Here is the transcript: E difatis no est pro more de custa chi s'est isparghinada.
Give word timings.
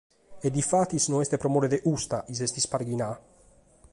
E 0.45 0.47
difatis 0.59 1.03
no 1.09 1.17
est 1.25 1.39
pro 1.39 1.53
more 1.55 1.69
de 1.73 1.79
custa 1.85 2.19
chi 2.25 2.35
s'est 2.37 2.57
isparghinada. 2.61 3.15